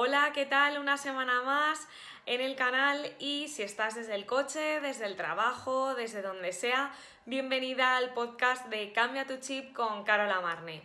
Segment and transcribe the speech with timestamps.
[0.00, 0.78] Hola, ¿qué tal?
[0.78, 1.88] Una semana más
[2.24, 6.92] en el canal y si estás desde el coche, desde el trabajo, desde donde sea,
[7.26, 10.84] bienvenida al podcast de Cambia tu chip con Carola Marne.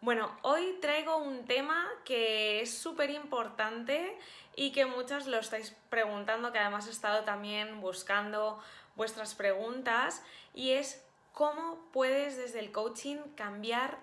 [0.00, 4.16] Bueno, hoy traigo un tema que es súper importante
[4.54, 8.62] y que muchos lo estáis preguntando, que además he estado también buscando
[8.94, 10.22] vuestras preguntas
[10.54, 13.98] y es cómo puedes desde el coaching cambiar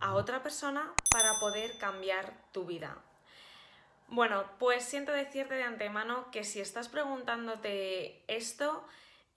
[0.00, 2.98] a otra persona para poder cambiar tu vida.
[4.08, 8.82] Bueno, pues siento decirte de antemano que si estás preguntándote esto,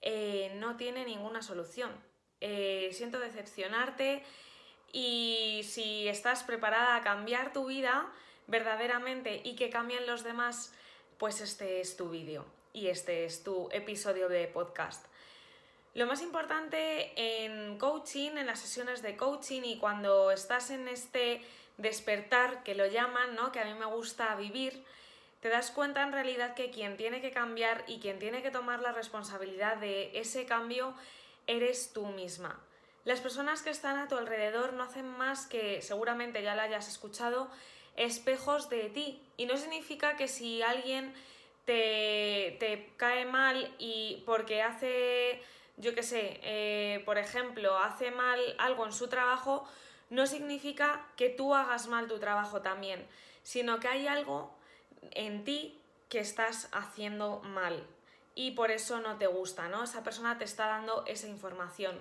[0.02, 1.92] eh, no tiene ninguna solución.
[2.40, 4.24] Eh, siento decepcionarte
[4.94, 8.10] y si estás preparada a cambiar tu vida
[8.48, 10.74] verdaderamente y que cambien los demás,
[11.18, 15.06] pues este es tu vídeo y este es tu episodio de podcast.
[15.94, 17.12] Lo más importante
[17.44, 21.42] en coaching, en las sesiones de coaching y cuando estás en este
[21.78, 23.52] despertar que lo llaman, ¿no?
[23.52, 24.84] Que a mí me gusta vivir,
[25.42, 28.80] te das cuenta en realidad que quien tiene que cambiar y quien tiene que tomar
[28.82, 30.94] la responsabilidad de ese cambio
[31.48, 32.60] eres tú misma.
[33.06, 36.88] Las personas que están a tu alrededor no hacen más que, seguramente ya lo hayas
[36.88, 37.50] escuchado,
[37.96, 39.20] espejos de ti.
[39.38, 41.12] Y no significa que si alguien
[41.66, 45.42] te, te cae mal y porque hace
[45.82, 49.68] yo qué sé, eh, por ejemplo, hace mal algo en su trabajo,
[50.12, 53.08] no significa que tú hagas mal tu trabajo también,
[53.44, 54.54] sino que hay algo
[55.12, 57.88] en ti que estás haciendo mal
[58.36, 59.84] y por eso no te gusta, ¿no?
[59.84, 61.98] Esa persona te está dando esa información.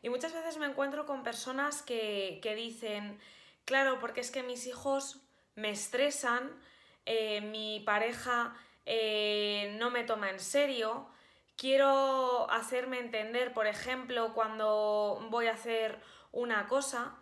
[0.00, 3.20] Y muchas veces me encuentro con personas que, dicen,
[3.64, 5.18] claro, porque es que mis hijos
[5.56, 6.50] me estresan,
[7.04, 8.54] eh, mi pareja
[8.86, 11.08] eh, no me toma en serio,
[11.56, 16.00] quiero hacerme entender, por ejemplo, cuando voy a hacer
[16.32, 17.16] una cosa,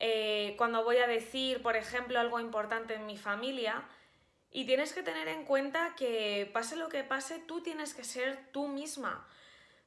[0.00, 3.84] eh, cuando voy a decir, por ejemplo, algo importante en mi familia,
[4.50, 8.48] y tienes que tener en cuenta que pase lo que pase, tú tienes que ser
[8.52, 9.26] tú misma.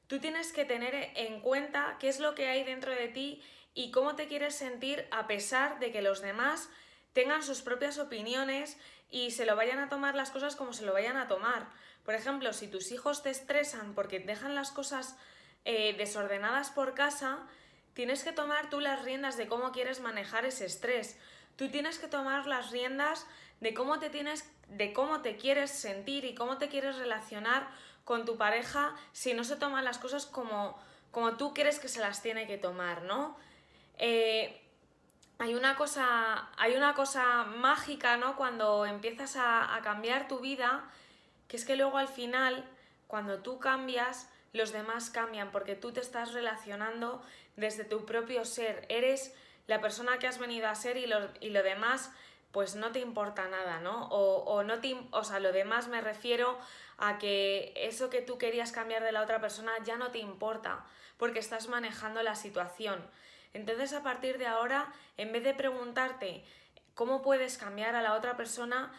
[0.08, 3.90] Tú tienes que tener en cuenta qué es lo que hay dentro de ti y
[3.90, 6.68] cómo te quieres sentir a pesar de que los demás
[7.14, 8.76] tengan sus propias opiniones
[9.10, 11.68] y se lo vayan a tomar las cosas como se lo vayan a tomar.
[12.04, 15.16] Por ejemplo, si tus hijos te estresan porque dejan las cosas
[15.64, 17.46] eh, desordenadas por casa,
[17.98, 21.18] tienes que tomar tú las riendas de cómo quieres manejar ese estrés.
[21.56, 23.26] Tú tienes que tomar las riendas
[23.58, 27.68] de cómo te tienes, de cómo te quieres sentir y cómo te quieres relacionar
[28.04, 30.78] con tu pareja si no se toman las cosas como,
[31.10, 33.36] como tú crees que se las tiene que tomar, ¿no?
[33.98, 34.62] Eh,
[35.40, 38.36] hay una cosa, hay una cosa mágica, ¿no?
[38.36, 40.88] Cuando empiezas a, a cambiar tu vida
[41.48, 42.64] que es que luego al final,
[43.08, 47.22] cuando tú cambias, los demás cambian porque tú te estás relacionando
[47.58, 48.86] desde tu propio ser.
[48.88, 49.34] Eres
[49.66, 52.10] la persona que has venido a ser y lo, y lo demás
[52.52, 54.08] pues no te importa nada, ¿no?
[54.08, 56.58] O, o, no te, o sea, lo demás me refiero
[56.96, 60.86] a que eso que tú querías cambiar de la otra persona ya no te importa
[61.18, 63.04] porque estás manejando la situación.
[63.52, 66.44] Entonces a partir de ahora, en vez de preguntarte
[66.94, 68.92] cómo puedes cambiar a la otra persona,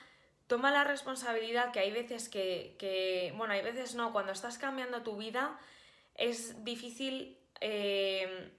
[0.47, 5.17] toma la responsabilidad que hay veces que, bueno, hay veces no, cuando estás cambiando tu
[5.17, 5.59] vida
[6.15, 8.51] es difícil eh,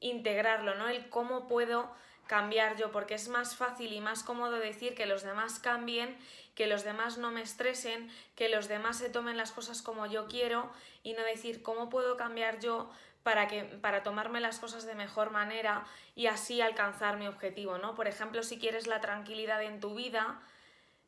[0.00, 0.88] integrarlo, ¿no?
[0.88, 1.90] El cómo puedo
[2.26, 6.16] cambiar yo, porque es más fácil y más cómodo decir que los demás cambien,
[6.54, 10.26] que los demás no me estresen, que los demás se tomen las cosas como yo
[10.28, 10.70] quiero
[11.02, 12.90] y no decir cómo puedo cambiar yo
[13.22, 15.84] para, que, para tomarme las cosas de mejor manera
[16.14, 17.94] y así alcanzar mi objetivo, ¿no?
[17.94, 20.40] Por ejemplo, si quieres la tranquilidad en tu vida,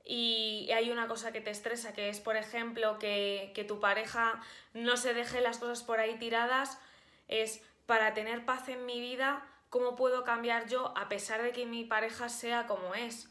[0.04, 4.40] y hay una cosa que te estresa, que es, por ejemplo, que, que, tu pareja
[4.74, 6.80] no se deje las cosas por ahí tiradas,
[7.40, 11.66] es para tener paz en mi vida, ¿cómo puedo cambiar yo a pesar de que
[11.66, 13.28] mi pareja sea como es?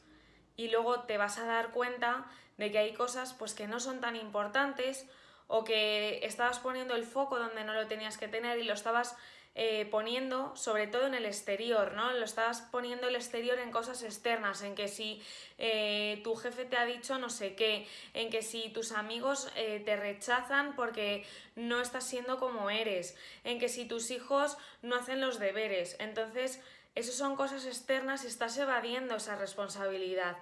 [0.55, 2.25] Y luego te vas a dar cuenta
[2.57, 5.07] de que hay cosas pues que no son tan importantes
[5.47, 9.17] o que estabas poniendo el foco donde no lo tenías que tener y lo estabas
[9.53, 12.13] eh, poniendo, sobre todo en el exterior, ¿no?
[12.13, 15.21] Lo estás poniendo el exterior en cosas externas, en que si
[15.57, 19.81] eh, tu jefe te ha dicho no sé qué, en que si tus amigos eh,
[19.83, 21.25] te rechazan porque
[21.57, 25.97] no estás siendo como eres, en que si tus hijos no hacen los deberes.
[25.99, 26.61] Entonces,
[26.95, 30.37] eso son cosas externas y estás evadiendo esa responsabilidad.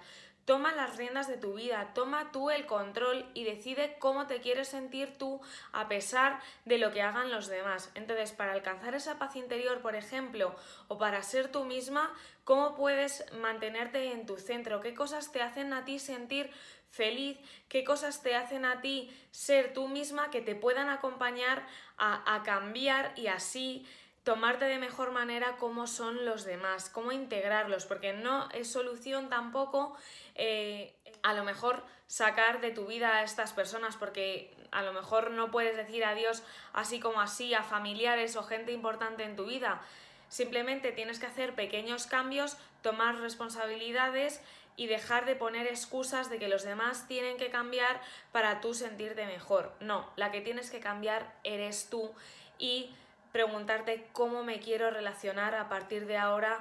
[0.46, 4.68] Toma las riendas de tu vida, toma tú el control y decide cómo te quieres
[4.68, 5.42] sentir tú
[5.72, 7.92] a pesar de lo que hagan los demás.
[7.94, 10.56] Entonces, para alcanzar esa paz interior, por ejemplo,
[10.88, 12.12] o para ser tú misma,
[12.44, 14.82] ¿cómo puedes mantenerte en tu centro?
[14.82, 16.52] ¿Qué cosas te hacen a ti sentir
[16.90, 17.38] feliz?
[17.68, 21.66] ¿Qué cosas te hacen a ti ser tú misma que te puedan acompañar
[21.98, 23.86] a, a cambiar y así
[24.30, 29.98] tomarte de mejor manera cómo son los demás, cómo integrarlos, porque no es solución tampoco
[30.36, 30.94] eh,
[31.24, 35.50] a lo mejor sacar de tu vida a estas personas, porque a lo mejor no
[35.50, 36.44] puedes decir adiós
[36.74, 39.82] así como así a familiares o gente importante en tu vida.
[40.28, 44.44] Simplemente tienes que hacer pequeños cambios, tomar responsabilidades
[44.76, 48.00] y dejar de poner excusas de que los demás tienen que cambiar
[48.32, 49.74] para tú sentirte mejor.
[49.80, 52.12] No, la que tienes que cambiar eres tú
[52.60, 52.92] y
[53.32, 56.60] preguntarte cómo me quiero relacionar a partir de ahora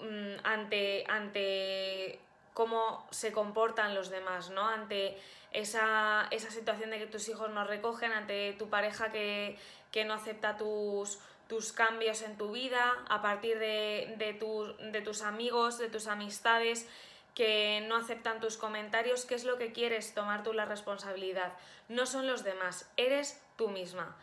[0.00, 2.18] mm, ante, ante
[2.54, 4.68] cómo se comportan los demás, ¿no?
[4.68, 5.18] Ante
[5.52, 9.58] esa, situación de que tus hijos no recogen, ante tu pareja que,
[10.06, 11.18] no acepta tus,
[11.48, 16.86] tus cambios en tu vida, a partir de, de tus amigos, de tus amistades
[17.34, 21.52] que no aceptan tus comentarios, ¿qué es lo que quieres tomar tú la responsabilidad?
[21.88, 24.16] No son los demás, eres tú misma.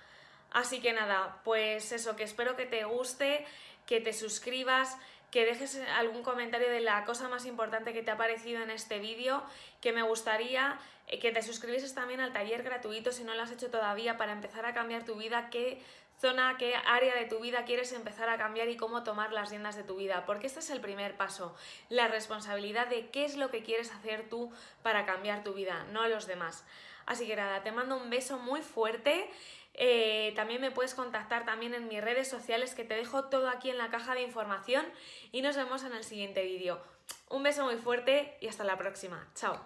[0.52, 3.46] Así que nada, pues eso, que espero que te guste,
[3.86, 4.98] que te suscribas,
[5.32, 9.00] que dejes algún comentario de la cosa más importante que te ha parecido en este
[9.00, 9.44] vídeo,
[9.82, 13.52] que me gustaría eh, que te suscribieses también al taller gratuito si no lo has
[13.52, 15.82] hecho todavía para empezar a cambiar tu vida, qué
[16.20, 19.76] zona, qué área de tu vida quieres empezar a cambiar y cómo tomar las riendas
[19.76, 21.56] de tu vida, porque este es el primer paso,
[21.90, 24.52] la responsabilidad de qué es lo que quieres hacer tú
[24.84, 26.66] para cambiar tu vida, no los demás.
[27.06, 29.30] Así que nada, te mando un beso muy fuerte
[29.82, 33.70] eh, también me puedes contactar también en mis redes sociales que te dejo todo aquí
[33.70, 34.86] en la caja de información
[35.32, 36.82] y nos vemos en el siguiente vídeo.
[37.30, 39.26] Un beso muy fuerte y hasta la próxima.
[39.36, 39.58] Chao.